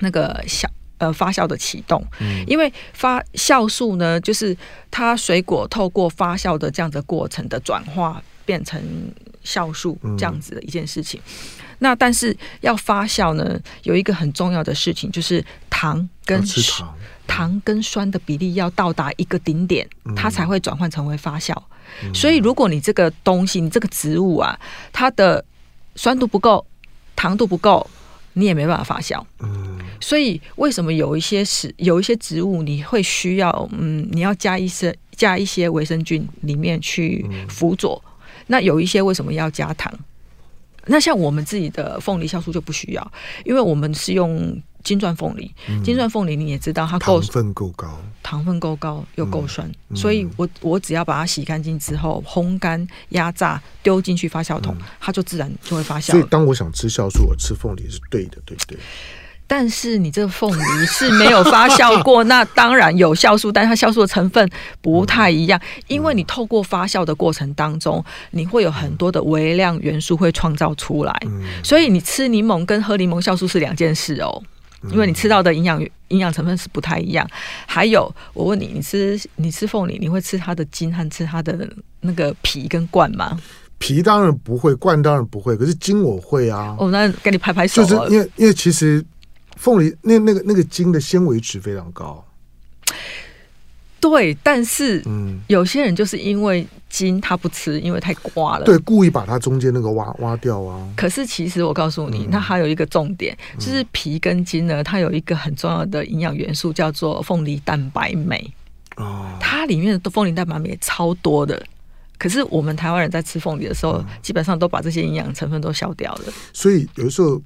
[0.00, 0.68] 那个小。
[0.98, 2.04] 呃，发酵的启动，
[2.46, 4.56] 因为发酵素呢，就是
[4.92, 8.80] 它水果透过发酵的这样的过程的转化，变成
[9.44, 11.20] 酵素这样子的一件事情。
[11.26, 16.94] 嗯、那但是要发酵呢，有一个很重要的事情，就是糖跟糖，
[17.26, 21.52] 糖跟酸的比例要到达一个顶点，它才会转换成为发酵。
[22.04, 24.58] 嗯、所以如果你这个东西，你这个植物啊，
[24.92, 25.44] 它的
[25.96, 26.64] 酸度不够，
[27.16, 27.90] 糖度不够。
[28.34, 38.02] 你也没办法发酵，嗯，所以为什么有一些食有一些植物你会需要，嗯，你要加一些加一些维生菌里面去辅佐，
[38.48, 39.92] 那有一些为什么要加糖？
[40.86, 43.12] 那像我们自己的凤梨酵素就不需要，
[43.44, 44.60] 因为我们是用。
[44.84, 45.50] 金钻凤梨，
[45.82, 56.12] 金钻凤梨你也知道，它够糖分够高，糖分够高又够酸，嗯、所以我我只要把它洗干净之后，烘干、压榨，丢进去发酵桶，嗯、它就自然就会发酵。
[56.12, 58.78] 所以当我想吃酵素，我吃凤梨是对的，对不对？
[59.46, 64.48] 但是你这个凤梨是没有发酵过， 那当然有酵素，但是它酵素的成分
[64.80, 74.42] 不太一样，嗯、因为你透过发酵的过程当中，你会有很多的微量元素会创造出来，嗯、所以你吃柠檬跟喝柠檬酵素是两件事哦。
[74.90, 77.28] 因为你吃到的营养营养成分是不太一样，
[77.66, 81.68] 还有我问你，你吃你吃凤梨，你会吃它的筋和吃它的
[82.00, 83.40] 那个皮跟冠吗？
[83.78, 86.76] 皮当然不会，冠当然不会，可是筋我会啊。
[86.78, 87.84] 哦，那给你拍拍手。
[87.84, 89.04] 就是因为因为其实
[89.56, 92.24] 凤梨那那个那个筋的纤维值非常高。
[94.10, 100.86] 对，但是嗯，有些人就是因为筋他不吃，因为太刮了，对，故意把它中间那个挖挖掉啊。
[100.94, 108.52] 可是其实我告诉你，它还有一个重点，嗯、就是皮跟筋呢，它有一个很重要的营养元素，叫做凤梨蛋白酶。
[108.96, 111.64] 哦，它里面的凤梨蛋白酶超多的，
[112.18, 116.24] 可是我们台湾人在吃凤梨的时候，嗯、基本上都把这些营养成分都消掉了。
[116.52, 117.40] 所以有的时候。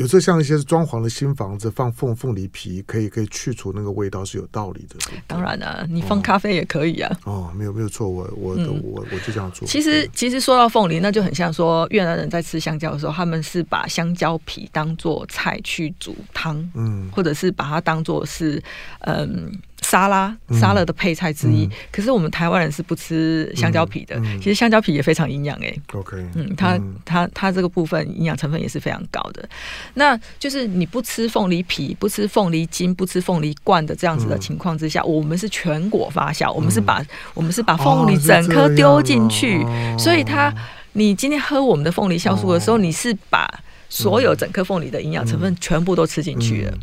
[0.00, 4.96] 有时候像一些装潢的新房子，放凤凤梨皮，可以可以去除那个味道，是有道理的。
[5.26, 7.20] 当然了、啊，你放咖啡也可以啊。
[7.24, 9.68] 哦，哦，没有没有错，我我、嗯、我我就这样做。
[9.68, 18.62] 其实其实说到凤梨，那就很像说越南人在吃香蕉的时候，他们是把香蕉皮当做菜去煮汤，嗯，或者是把它当做是
[19.00, 19.52] 嗯。
[19.90, 24.14] 沙拉沙拉的配菜之一，嗯、可是我们台湾人是不吃香蕉皮的。
[24.38, 25.74] 其实香蕉皮也非常营养哎。
[25.94, 29.48] OK，嗯，它它它这个部分营养成分也是非常高的。
[29.94, 40.54] 那就是你不吃凤梨皮、不吃凤梨筋、不吃凤梨罐的这样子的情况之下，嗯、我们是全果发酵，我们是把、嗯、我们是把凤梨整颗丢进去，哦、所以它
[40.92, 43.48] 你今天喝我们的凤梨酵素的时候，哦、你是把
[43.88, 46.78] 所有整颗凤梨的营养成分全部都吃进去了，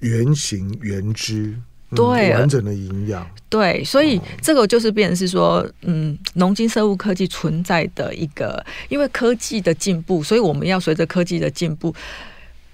[0.00, 1.54] 原型原汁。
[1.94, 3.26] 对，完整的营养。
[3.48, 11.92] 对，所以这个就是变成是说，嗯，农经生物科技存在的一个，因为科技的进步，所以我们要随着科技的进步。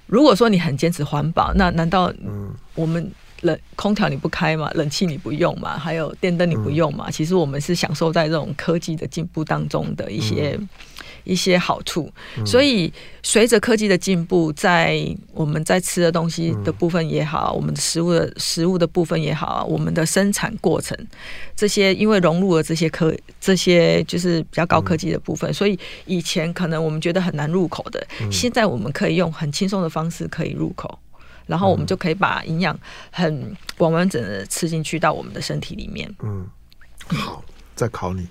[0.07, 2.12] 如果说你很坚持环保，那难道
[2.74, 4.70] 我们冷空调你不开嘛？
[4.74, 5.79] 冷气你不用嘛？
[5.79, 7.11] 还有电灯你不用吗？
[7.11, 10.59] 其实我们是享受在这种科技的进步当中的一些。
[11.26, 12.10] 一些好处。
[12.46, 12.90] 所以
[13.22, 14.98] 随着科技的进步，在
[15.34, 20.96] 我们在吃的东西的部分也好，我们的食物的食物的部分也好，我们的生产过程
[21.54, 30.98] 这些，因为融入了这些科这些就是比较高科技的部分，所以以前可能我们觉得很难入口的，现在我们可以用很轻松的方式可以入口。
[31.46, 32.76] 然后我们就可以把营养
[33.12, 36.12] 很完完整的吃进去到我们的身体里面。
[36.24, 36.44] 嗯，
[37.06, 37.40] 好，
[37.76, 38.26] 再考你。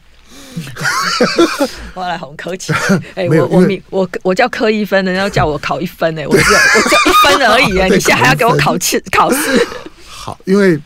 [1.93, 2.73] 我要来红科技。
[3.15, 9.67] 哎，我我我我叫科一分，人家叫我考一分哎，我只有我只有一分而已 哎，你现在还要给我考试考试？
[10.07, 10.79] 好，因为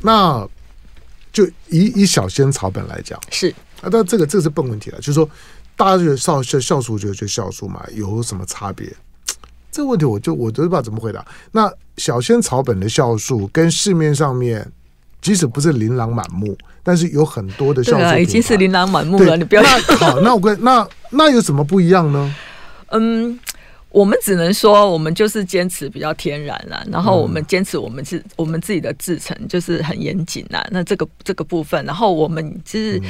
[0.00, 0.46] 那
[1.32, 3.48] 就以以小仙草本来讲是
[3.80, 5.28] 啊，但这个这个是笨问题了，就是说
[5.76, 8.92] 大家觉得酵酵酵素就就酵素嘛，有什么差别？
[9.70, 11.24] 这个问题我就我都不知道怎么回答。
[11.52, 14.66] 那小仙草本的酵素跟市面上面，
[15.20, 19.36] 即使不是琳琅满目，但是有很多的酵素，对啊，已经是琳琅满目了。
[19.36, 19.62] 你不要
[19.98, 22.34] 好，那我跟那那有什么不一样呢？
[22.90, 23.38] 嗯，
[23.90, 26.82] 我们只能说，我们就是坚持比较天然啦。
[26.90, 30.66] 然后我们坚持我们是我们自己的制成，就是很严谨啦。
[30.70, 33.02] 那这个这个部分，然后我们就是、嗯、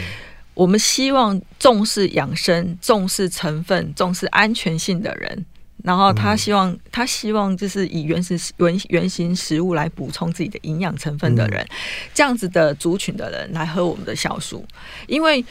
[0.55, 5.45] 我们希望重视养生、重视成分、重视安全性的人。
[5.85, 11.77] 然后他希望，嗯、他希望就是以原始原原型食物来补充自己的营养成分的人，嗯、
[12.13, 14.67] 这样子的族群的人来喝我们的酵素，
[15.07, 15.45] 因为。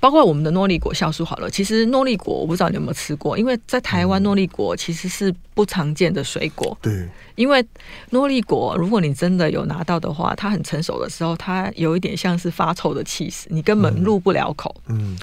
[0.00, 6.76] 包括我们的诺丽果酵素好了，其实诺丽果我不知道你有没有吃过，因为在台湾诺丽果其实是不常见的水果。
[6.80, 7.62] 对，因为
[8.08, 14.74] 诺丽果如果你真的有拿到的话，它很成熟的时候，它有一点像是发臭的气势，你根本入不了口。
[14.88, 15.14] 嗯，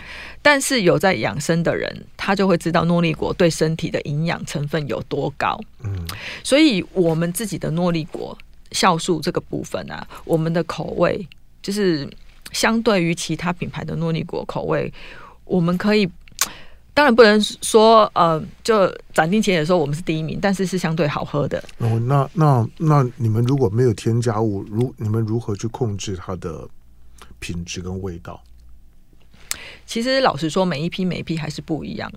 [0.44, 5.60] 但是有在养生的人，他就会知道诺丽果对身体的营养成分有多高。
[5.84, 6.06] 嗯，
[6.44, 8.38] 所以我们自己的诺丽果
[8.72, 11.28] 酵素这个部分啊，我们的口味
[11.64, 12.08] 就是。
[12.58, 14.92] 相对于其他品牌的诺丽果口味，
[15.46, 16.10] 我们可以
[16.92, 21.64] 当然不能说呃，就斩钉截铁说我们是第一名，但是是相对好喝的。
[21.78, 26.68] 哦，那那那你们如果没有添加物，如你们如何去控制它的
[27.38, 28.42] 品质跟味道？
[29.86, 32.12] 其实老实说，每一批每一批还是不一样。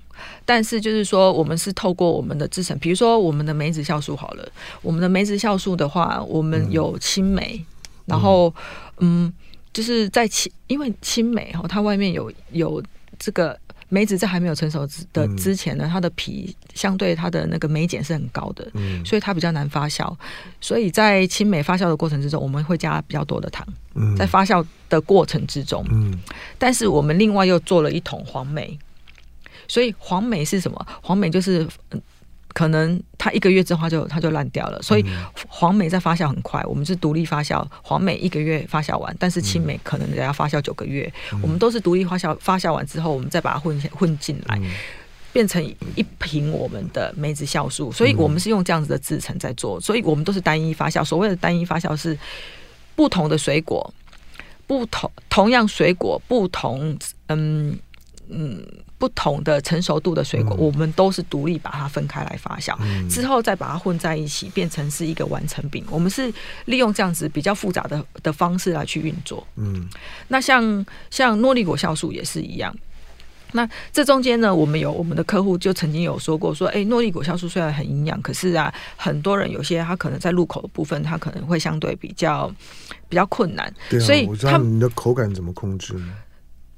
[0.47, 4.49] 但是就是说，我们是透过我们的制成，比如说我们的梅子酵素好了，
[4.81, 7.67] 我们的梅子酵素的话，我们有青梅，嗯、
[8.07, 8.55] 然后
[9.01, 9.31] 嗯。
[9.73, 12.83] 就是在青，因为青梅哈，它外面有有
[13.19, 20.15] 这个梅子在还没有成熟的之前呢，它的皮相对它的那个梅碱是很高的，嗯，所以它比较难发酵。
[20.61, 23.67] 所以在青梅发酵的过程之中，我们会加比较多的糖，
[24.17, 26.19] 在发酵的过程之中，嗯，
[26.59, 28.79] 但是我们另外又做了一桶黄梅，
[29.69, 30.87] 所以黄梅是什么？
[31.03, 32.01] 黄梅就是嗯。
[32.53, 35.05] 可能它一个月之后它就它就烂掉了，所以
[35.49, 36.63] 黄梅在发酵很快。
[36.65, 41.13] 我们是独立发酵，黄梅一个月发酵完，但是青梅可能也要发酵九个月。
[41.43, 44.61] 我们都是独立发酵，发酵完之后，我们再把它混混进来，
[45.33, 47.93] 变成一瓶我们的梅子酵素。
[47.93, 51.05] 所以我们是用这样子的制成在做，所以我们都是单一发酵。
[51.05, 52.19] 所谓的单一发酵是
[52.97, 53.93] 不同的水果，
[54.67, 57.79] 不同同样水果不同，嗯
[58.31, 58.65] 嗯。
[59.01, 65.83] 不同的成熟度的水果，嗯、我们都是独立把它分开来发酵，嗯、之后再把它混在一起，变成是一个完成品。
[65.89, 66.31] 我们是
[66.67, 69.47] 利用这样子比较复杂的的方式来去运作。
[69.57, 69.89] 嗯，
[70.29, 72.77] 那像像诺丽果酵素也是一样。
[73.53, 82.55] 那这中间呢，我们有我们的客户就曾经有说过说，哎，诺丽果酵素虽然很营养，可是啊，很多人有些他可能在入口的部分，他可能会相对比较
[83.09, 83.73] 比较困难。
[83.89, 86.13] 对啊，所以我知道你的口感怎么控制呢？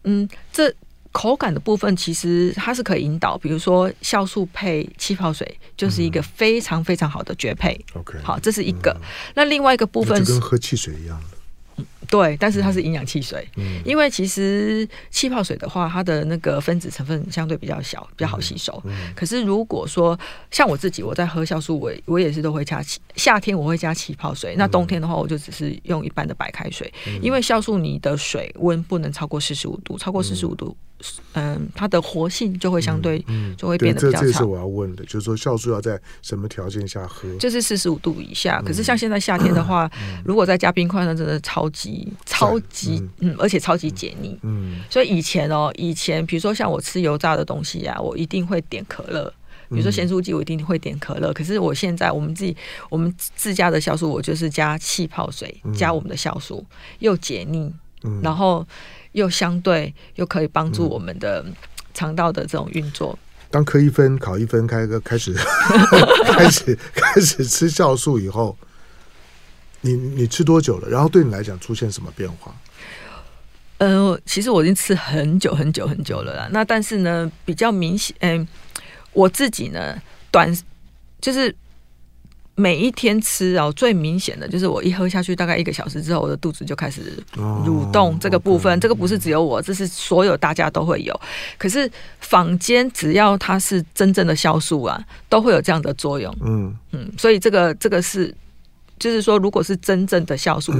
[0.04, 0.72] 嗯，这。
[1.12, 7.78] 口感的部分其实它是可以引导，比如说酵素配气泡水就是一个非常非常好的绝配。
[7.92, 8.90] OK，好，这是一个。
[8.90, 9.02] 嗯、
[9.36, 11.22] 那另外一个部分是跟喝汽水一样。
[12.08, 18.70] 对，但是它是营养汽水，嗯、因为其实气泡水的话，它的那个分子成分相对比较小，比较好吸收。
[18.84, 20.18] 嗯嗯、可是如果说
[20.50, 23.00] 像我自己，我在喝酵素，我我也是都会加气。
[23.16, 26.92] 夏天我会加气泡水，那冬天的话，我就只是用一般的白开水。
[27.06, 30.76] 嗯、因为酵素你的水温不能超过四十五度，超过四十五度。
[31.34, 33.24] 嗯，它的活性就会相对
[33.56, 34.20] 就会变得比较差。
[34.20, 37.28] 这这是我要问的，就是说酵素要在什么条件下喝？
[37.38, 38.62] 就是四十五度以下。
[38.62, 39.90] 可是像现在夏天的话，
[40.24, 44.38] 如果再加冰块，那真的超级超级嗯，而且超级解腻。
[44.42, 49.32] 嗯，所以以前哦，以前比如说像我吃油炸的东西呀，我一定会点可乐。
[49.68, 51.32] 比如说咸酥鸡，我一定会点可乐。
[51.32, 52.54] 可是我现在我们自己
[52.90, 56.64] 我们自家的酵素，我就是加气泡水，加我们的酵素，
[56.98, 57.72] 又解腻，
[58.22, 58.66] 然后。
[59.12, 61.44] 又相对又可以帮助我们的
[61.94, 63.18] 肠道的这种运作。
[63.50, 65.34] 当科一分考一分开个开始
[66.32, 68.56] 开始开始吃酵素以后，
[69.82, 70.88] 你你吃多久了？
[70.88, 72.54] 然后对你来讲出现什么变化？
[73.78, 76.48] 呃，其实我已经吃很久很久很久了啦。
[76.52, 78.48] 那但是呢，比较明显，嗯、呃，
[79.12, 80.56] 我自己呢，短
[81.20, 81.54] 就是。
[82.54, 87.00] 每一天吃哦，最明显的就是我一喝下去，大概一个小时之后，我的肚子就开始
[87.34, 88.18] 蠕动。
[88.18, 91.18] 这个部分，这个不是只有我，这是所有大家都会有。
[91.56, 96.34] 可是坊间只要它是真正的酵素啊，都会有这样的作用。
[96.42, 98.34] 嗯嗯，所以这个这个是，
[98.98, 100.74] 就是说，如果是真正的酵素，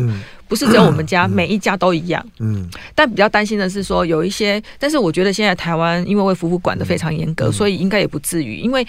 [0.47, 2.23] 不是只有我们家， 每一家都一样。
[2.39, 2.69] 嗯。
[2.95, 8.87] 但比较担心的是说，有一些，但是我觉得现在台湾因为卫福部管的非常严格，所以应该也不至于，因为。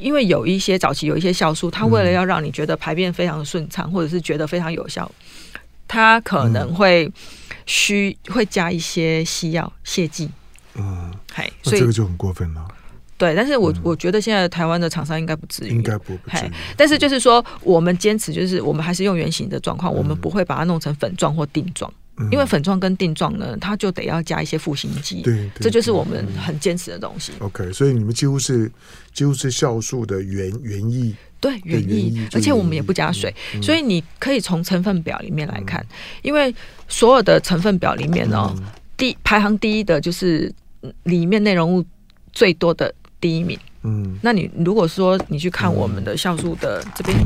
[0.00, 5.10] 因为有一些早期有一些酵素，它为了要让你觉得排便非常的顺畅，或者是觉得非常有效，
[5.86, 7.10] 它可能会
[7.66, 10.30] 需会加一些西药泻剂。
[10.74, 12.66] 嗯，嘿，所以这个就很过分了。
[13.18, 16.50] 对，但是我我觉得现在台湾的厂商应该不至于，应该不不至于。
[16.74, 21.92] 但是就是说，我们坚持就是我们还是用原型的状况，我们不会把它弄成粉状或定状。
[22.30, 27.32] 因为粉状跟定状呢，它就得要加一些复形剂，对，这就是我们很坚持的东西。
[27.38, 28.70] OK，所以你们几乎是
[29.12, 35.84] 几乎是酵素的原原意，对原意，而且我们也不加水，所以你可以从成分表里面来看，
[36.22, 36.54] 因为
[36.88, 38.54] 所有的成分表里面哦，
[38.96, 40.52] 第排行第一的就是
[41.04, 41.84] 里面内容物
[42.32, 43.58] 最多的第一名。
[43.82, 47.16] 嗯，那你如果说你去看我们的酵素的这边，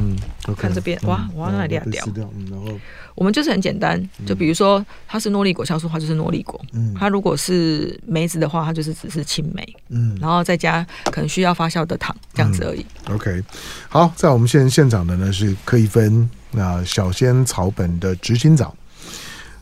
[0.46, 2.04] 嗯，看这边，哇，哇，那掉掉，
[2.48, 2.78] 然后
[3.16, 12.86] 我们就是很简单，就比如说它是诺丽果酵素，它就是诺丽果，嗯，它如果是梅子的话，它就是只是青梅，嗯，然后再加可能需要发酵的糖这样子而已。
[13.10, 13.42] OK，
[13.88, 18.72] 好，在我们现现场的呢是柯一芬，那小仙草本的执行长，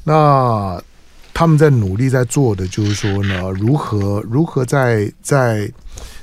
[0.04, 0.78] 那
[1.32, 5.72] 他们在努力在做的就是说呢，如何如何在在。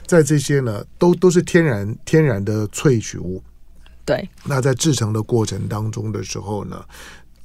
[0.09, 3.43] 在这些呢，都都是天然天然的萃取物。
[4.03, 4.27] 对。
[4.43, 6.83] 那在制成的过程当中的时候呢，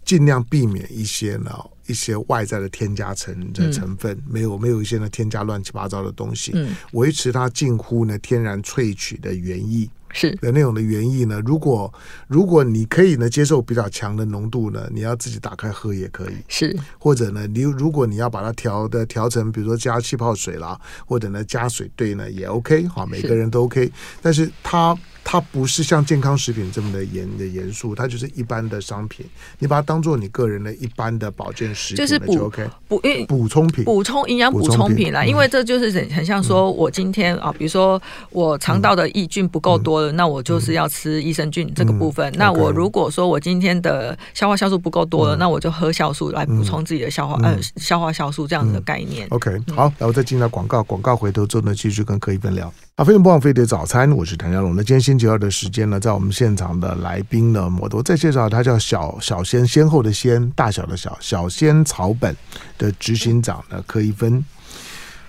[0.03, 1.51] 尽量避免一些呢
[1.87, 9.87] 一些外在的添加成的成分，嗯、没有没有一些呢添加乱七八糟的东西，嗯、维持它近乎呢天然萃取的原液。
[10.15, 11.93] 是的那种的原意呢，如果
[12.29, 16.37] 如果你可以呢接受比较强的浓度呢，你要自己打开喝也可以。
[16.49, 23.85] 是，或者呢，你如果你要把它调的调成，比如说加气泡水啦，或者呢加水兑呢也 OK，好，每个人都 OK。
[23.85, 29.27] 是但是它它不是像健康食品这么的严的严肃，它就是一般的商品，
[29.59, 35.23] 你把它当做你个人的一般的保健食品就 OK，补补补充品，补充营养补充品啦。
[35.23, 39.95] 品因为这就是很很像说我今天啊，比如说我肠道的益菌不够多。
[40.03, 42.31] 嗯那我就是要吃益生菌这个部分。
[42.33, 49.27] 嗯、那我如果说我今天的消化酵素不够多了，嗯、那我就喝酵素来补充自己的消化，嗯、呃，消化酵素这样子的概念。
[49.31, 52.73] OK，好，然后再进到广告，广告回头之后呢，继续跟柯一芬聊。
[52.97, 54.77] 啊，非常棒，飞碟早餐，我是谭家龙。
[54.77, 62.37] 那今天星期二的时间呢，在我们现场的来宾呢，我都再介绍，他叫小小仙，先后的仙，大小的小，小仙草本
[62.79, 64.45] 的执行长呢，柯一芬。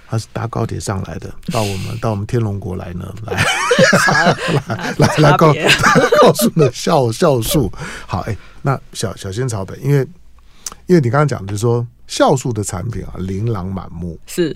[0.08, 3.43] 他是搭高铁上来的，到我们到我们天龙国来呢，来
[4.97, 5.51] 来来告
[6.21, 7.73] 告诉呢酵酵素。
[8.06, 10.08] 好，哎，那小小仙草本，因为
[10.86, 14.19] 因为你刚刚讲的是说酵素的产品啊，琳琅满目。
[14.28, 14.56] 是，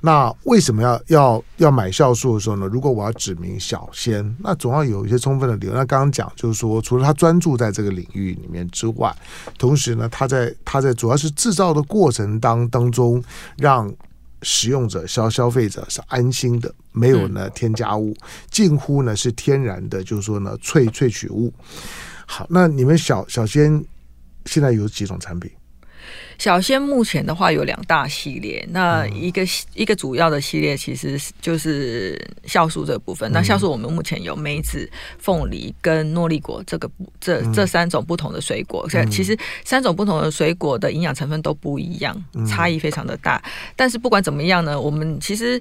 [0.00, 2.66] 那为什么要要要买酵素的时候呢？
[2.66, 5.72] 如果我要指明小仙，那总要有一些充分的理由。
[5.72, 9.14] 那刚刚讲就是说，除了他专注在这个领域里面之外，
[9.58, 13.22] 同时呢，他在他在主要是制造的过程当当中
[13.56, 13.92] 让。
[14.42, 18.16] 使用者消消费者是安心的，没有呢添加物，
[18.52, 21.52] 近乎呢是天然的，就是说呢萃萃取物。
[22.24, 23.84] 好，那你们小小仙
[24.44, 25.50] 现在有几种产品？
[26.38, 33.28] 小仙目前的话有两大系列，那一个、嗯、一个主要的系列其实就是酵素这部分。
[33.30, 36.88] 嗯、那酵素我们目前有梅子、凤梨跟诺丽果这个
[37.20, 38.88] 这这三种不同的水果。
[38.94, 43.42] 嗯、其实三种不同的水果的营养成分都不一样，嗯、差异非常的大。
[43.74, 45.60] 但是不管怎么样呢，我们其实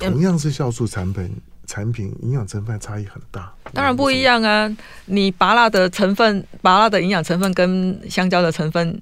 [0.00, 1.30] 同样是酵素产品，
[1.66, 3.52] 产品营养成分差异很大。
[3.72, 4.76] 当然不一样啊！
[5.04, 9.00] 你芭乐的成分，芭乐的营养成分跟香蕉的成分。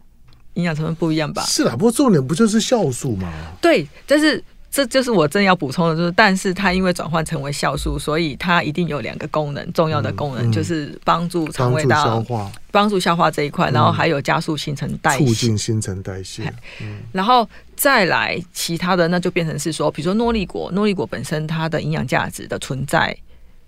[0.54, 1.42] 营养成分不一样吧？
[1.42, 3.32] 是啦，不过重点不就是酵素吗？
[3.60, 16.52] 对，但是这就是我正要补充的，就是但是它因为转换成为酵素，所以它一定有两个功能，重要的功能、嗯嗯、就是帮助肠胃道消化，帮助消化这一块，然后还有加速新陈代谢，促进新陈代谢。
[16.80, 23.16] 嗯、然后再来其他的，那就变成是说，比如说诺丽果，诺丽果本身它的营养价值的存在。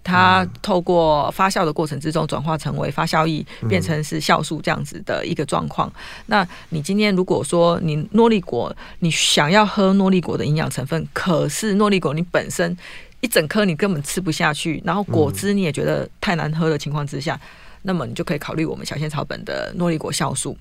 [0.06, 5.88] 它透过发酵的过程之中转化成为发酵液，变成是酵素这样子的一个状况。
[5.88, 5.92] 嗯、
[6.26, 12.76] 那你今天如果说你诺丽果，你想要喝诺丽果的营养成分，可是诺丽果你本身
[13.20, 17.40] 一整颗你根本吃不下去，然后果汁你也觉得太难喝的情况之下，嗯、
[17.82, 20.56] 那么你就可以考虑我们小仙草本的诺丽果酵素。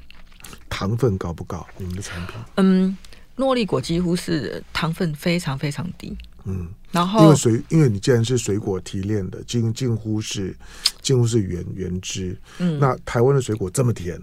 [0.69, 1.65] 糖分高不高？
[1.77, 2.35] 你们的产品？
[2.55, 2.97] 嗯，
[3.35, 6.17] 诺丽果几乎是糖分非常非常低。
[6.45, 10.55] 嗯，然后因为水，因为你既然是水果提炼的，近近乎是
[11.01, 12.37] 近乎是原原汁。
[12.59, 14.21] 嗯，那台湾的水果这么甜。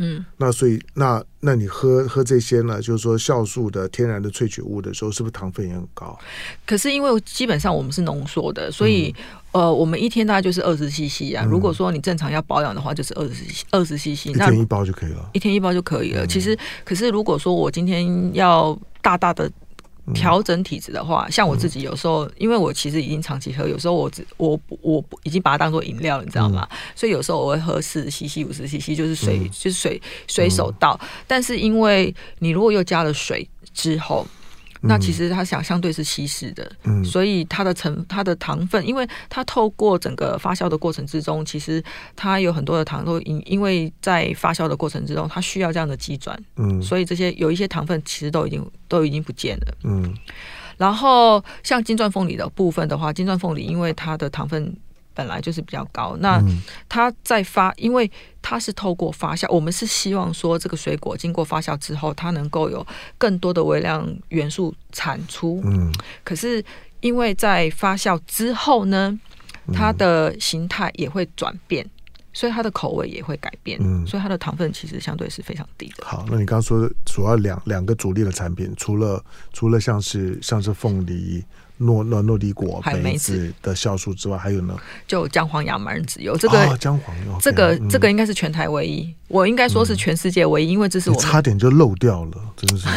[0.00, 2.80] 嗯，那所以那那你喝喝这些呢？
[2.80, 6.16] 就是说酵素的天然的萃取物的时候，是不是糖分也很高？
[6.66, 9.14] 可是因为基本上我们是浓缩的，所以、
[9.52, 11.42] 嗯、呃，我们一天大概就是二十 CC 啊。
[11.44, 15.30] 嗯、如果说你正常要保养的话，就是二十二十 CC，一天一包就可以了。
[15.32, 16.24] 一天一包就可以了。
[16.24, 19.50] 嗯、其实，可是如果说我今天要大大的。
[20.14, 26.68] 调整体质的话，像我自己有时候，因为我其实已经长期喝，有时候我只我我已经把它当做饮料，你知道吗？
[26.94, 30.98] 所以有时候我会喝四十 CC、五十 CC，就是水就是水随手倒。
[31.26, 34.26] 但是因为你如果又加了水之后。
[34.82, 41.82] 那其实它想相对是稀释的，嗯，所以它的成它的糖分，因为它透过整个发酵的过程之中，其实
[42.14, 50.14] 它有很多的糖都因因为在发酵的过程之中，它需要这样的基转，嗯，所以这些有一些糖分其实都已经都已经不见了，嗯，
[50.76, 54.76] 然后像金钻凤梨的部分的话，金钻凤梨因为它的糖分。
[55.18, 56.40] 本来就是比较高，那
[56.88, 58.08] 它在发，因为
[58.40, 62.86] 它是透过发酵，我们是希望说这个水果经过发酵之后，它能够有
[63.18, 65.60] 更多的微量元素产出。
[65.64, 65.92] 嗯，
[66.22, 66.64] 可是
[67.00, 69.18] 因为在发酵之后呢，
[69.72, 71.84] 它的形态也会转变，
[72.32, 73.76] 所以它的口味也会改变。
[73.82, 76.06] 嗯，所以它的糖分其实相对是非常低的。
[76.06, 79.20] 好，那你刚刚说的主要两两个主力的产品，除了
[79.52, 81.44] 除了像是像是凤梨。
[81.78, 83.52] 诺诺诺丽果梅子。
[83.62, 84.76] 的酵素之外，还有呢？
[85.06, 92.86] 就姜黄亚麻仁籽油，这个姜黄油，这个这个应该是全台唯一，我应该说是全世界唯一，因为这是我差点就漏掉了，真的是。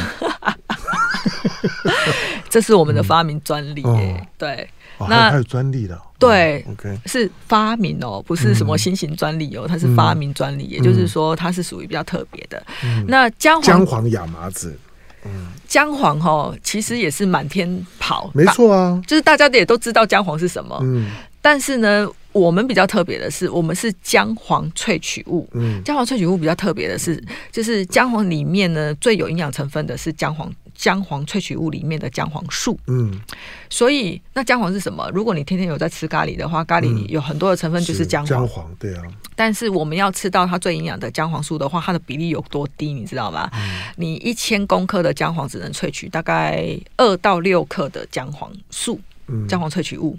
[2.49, 4.69] 这是我们的发明专利耶，对，
[4.99, 12.61] 那还有专利的，对，OK，是发明哦，不是什么新型专利哦，它是发明专利，也就是说它是属于比较特别的。
[13.07, 14.77] 那姜黄姜黄亚麻籽。
[15.25, 21.11] 嗯，姜黄哈，其实也是满天跑，没错啊，就是大家也都知道姜黄是什么，嗯，
[21.41, 30.51] 但是呢，我们比较特别的是，我们是姜黄萃取物，嗯，姜黄萃取物比较特别的是，就是姜黄里面呢最有营养成分的是姜黄。
[30.81, 33.21] 姜黄萃取物里面的姜黄素，嗯，
[33.69, 35.07] 所以那姜黄是什么？
[35.13, 39.03] 如果你天天有在吃咖喱的话，咖喱里有很多的成分就是姜黄，姜黄对啊。
[39.35, 43.47] 但是我们要吃到它最营养的姜黄素的话，它的比例有多低，你知道吗？
[43.53, 50.17] 嗯、你一千公克的姜黄只能萃取大概二到六克的姜黄素，嗯，姜黄萃取物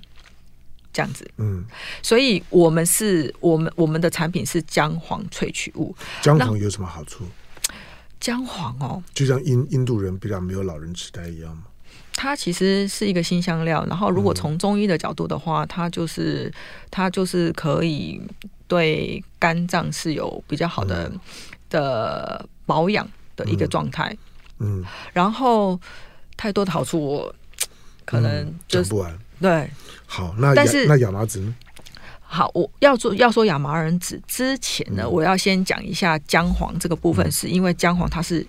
[0.93, 1.65] 这样子，嗯，
[2.03, 7.25] 所以我们是我们我们的产品是姜黄萃取物，姜黄有什么好处？
[8.23, 11.65] 姜黄哦，就像印印度人比较没有老人痴呆一样吗？
[12.15, 16.53] 它其实是一个新香料，然后如果从中医的角度的话，嗯、它就是
[16.89, 18.23] 它就是可以
[18.69, 21.21] 对肝脏是有比较好的、嗯、
[21.69, 24.17] 的保养的一个状态。
[24.61, 25.81] 嗯，然后
[26.37, 27.35] 太多的好处我
[28.05, 29.19] 可能就是、讲不完。
[29.41, 29.69] 对，
[30.07, 31.53] 好，那但是那亚麻籽呢？
[32.35, 38.47] 好，我要做要说亚麻仁籽之前呢，嗯、我要先讲一下姜黄这个部分，是因为姜黄它是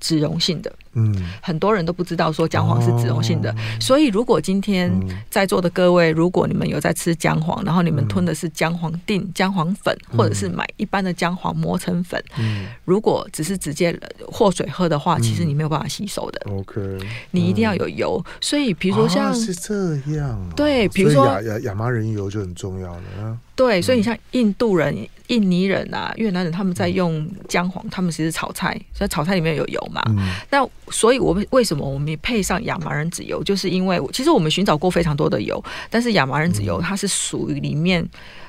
[0.00, 0.72] 脂溶性的。
[0.98, 4.90] 嗯，很多人都不知道说姜黄是脂溶性的，哦、所以如果今天
[5.28, 13.94] 在座的各位，如果你们有在吃姜黄，然后你们吞的是姜黄錠、姜黄粉，或者是买一般的姜黄磨成粉，嗯、如果只是直接
[14.32, 16.40] 和水喝的话，其实你没有办法吸收的。
[16.50, 18.24] OK，、嗯、你一定要有油。
[18.40, 23.36] 所以比如说像、啊、是这样、啊，对，比如说亚亚亚麻仁油就很重要了、啊。
[23.54, 24.96] 对，所以你像印度人、
[25.28, 30.02] 印尼人啊、越南人，他们在用姜黄，他们其实炒菜，所以炒菜里面有油嘛。
[30.08, 38.08] 嗯、那所以我们为什么我们配上亚麻仁籽油，就是因为其实我们寻找过非常多的油，但是亚麻仁籽油它是属于里面，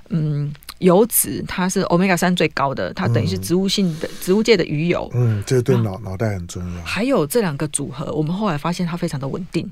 [0.09, 5.09] 嗯，油脂它是欧米伽三最高的，它等于是植物性的、植物界的鱼油。
[5.13, 6.81] 嗯，这个对脑脑袋很重要。
[6.83, 9.69] 还有这两个组合，我们后来发现它非常的稳定。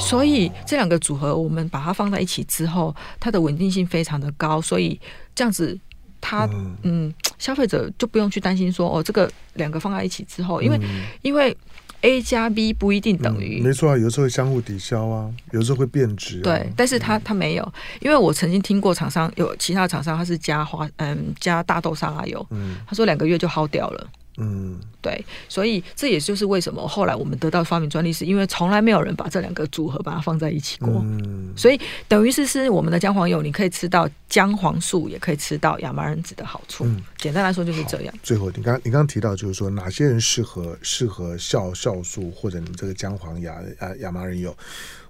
[0.00, 4.60] 所以这两个组合，我们把它放在一起之后，它的稳定性非常的高。
[4.60, 4.98] 所以
[5.34, 5.78] 这样子，
[6.20, 11.56] 它嗯，嗯，消费者就不用去担心说哦，这个两个放在一起之后，因为、嗯、因为
[12.02, 16.44] A 加 B 不一定等于、嗯、没错啊，有时候会相互抵消啊，有时候会变质、啊。
[16.44, 24.08] 对，但是它它没有，因为我曾经听过厂商有其他厂商，他是加花嗯加大豆沙拉油，嗯，他说两个月就耗掉了。
[24.40, 30.88] 嗯，对，所以这也就是为什么后来我们得到发明专利，是因为从来没有人把这两个组合把它放在一起过。
[31.04, 36.84] 嗯，所以等于是是我们的姜黄油，你可以吃到姜黄素，也可以吃到亚麻仁籽的好处。
[36.84, 38.14] 嗯，简单来说就是这样。
[38.22, 44.56] 最后，你刚你刚刚提到就是说哪些人适合适合酵酵素或者你这个姜黄亚亚亚麻仁油？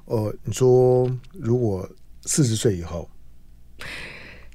[0.07, 1.87] 呃，你说如果
[2.25, 3.07] 四十岁以后。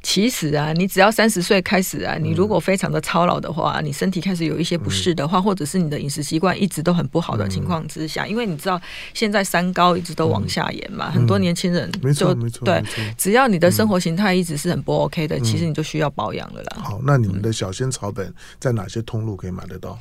[0.04, 8.80] 其实啊，你只要三十岁开始啊，你如果非常的操劳的话，你身体开始有一些不适的话，或者是你的饮食习惯一直都很不好的情况之下，因为你知道
[9.14, 12.34] 现在三高一直都往下延嘛，很多年轻人就
[12.66, 12.84] 对，
[13.18, 16.78] 只要你的生活形态一直是很不 OK 的，其实你就需要保养了啦。
[16.84, 19.97] 好，那你们的小仙草本在哪些通路可以买得到？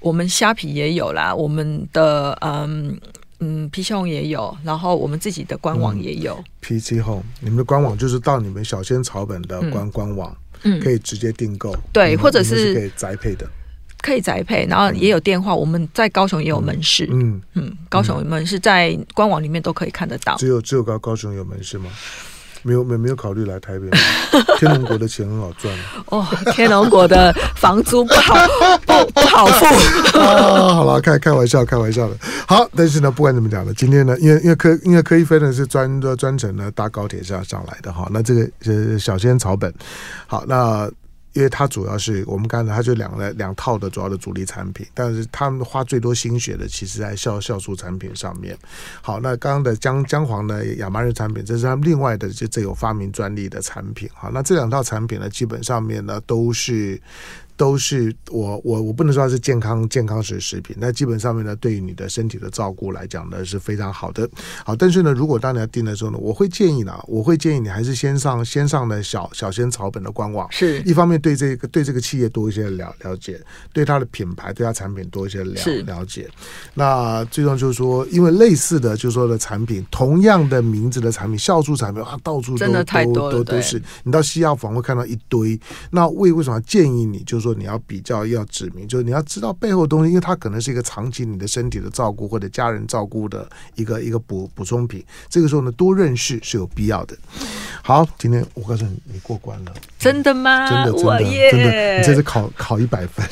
[0.00, 3.00] 我们虾皮也有啦，我们的嗯。
[3.40, 6.34] 嗯，PC Home 也有，然后我们自己的官网也有。
[6.36, 11.74] 嗯、PC Home，你们的官网就是到你们小仙草本的官、嗯、官网，嗯，可以直接订购。
[11.92, 13.48] 对，或者是，是可以宅配的，
[14.00, 15.52] 可以宅配，然后也有电话。
[15.52, 20.36] 嗯、我们在高雄也有门市，嗯嗯，高雄门市在官网里面都可以看得到。
[20.36, 21.90] 只有只有高高雄有门市吗？
[22.64, 23.98] 没有没没有考虑来台北吗？
[24.58, 25.72] 天龙国的钱很好赚
[26.06, 28.34] 哦，天龙国的房租不好
[28.84, 30.74] 不不好付啊。
[30.74, 32.16] 好了，开开玩笑，开玩笑的。
[32.48, 39.72] 好，但是呢，不管怎么讲呢，今天呢，因为因为柯因为柯一菲呢是专专程呢搭高铁上上来的哈，那这个呃小仙草本，
[40.26, 40.90] 好那。
[41.34, 48.56] 因为它主要是我们刚才它就两个两套的主要的主力产品，但是他们花最多心血的，其实在酵酵素产品上面。
[49.02, 54.08] 好，那刚刚的姜姜黄的亚麻仁产品，这是他们另外的就这有发明专利的产品。
[54.14, 56.98] 好，那这两套产品呢，基本上面呢都是。
[57.56, 64.28] 都是我我我不能说它是健康健康食食品，那基本上面呢，对于你的身体的照顾来讲呢是非常好的。
[64.64, 73.40] 好，但是呢，如果当你要订的时候呢，我会建议呢，我会建议你还是先上先上的小小仙草本的官网，是一方面对这个对这个企业多一些了了解，
[73.72, 75.54] 对它的品牌对它产品多一些了
[75.86, 76.28] 了解。
[76.74, 85.56] 那最重要就是说，因为类似的就是说的产品，同样的名字的产品，酵素产品啊，到处都真的太多都都都是，你到西药房会看到一堆。
[85.92, 87.43] 那为为什么要建议你就是？
[87.44, 95.04] 说你要比较要指明，就是你要知道背后的东西，因为它可能是一个长期你的身体的照顾或者家人照顾的一个一个补补充品。
[95.28, 97.16] 这个时候呢，多认识是有必要的。
[97.82, 100.70] 好，今天我告诉你，你过关了，真的吗？
[100.70, 103.24] 真的真的真的，你这次考考一百分？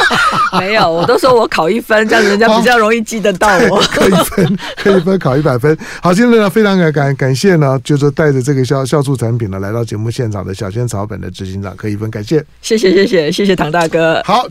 [0.58, 3.78] 没有，我都说我考一分，这样人家比较容易记得到我。
[3.92, 5.76] 可以分，可以分，考一百分。
[6.02, 14.48] 好，今天呢，非常感感感谢呢，就是带着这个酵酵素产品呢来到节目现场的小仙草本的执行长柯一芬，感谢，谢谢谢谢谢谢唐大哥，好。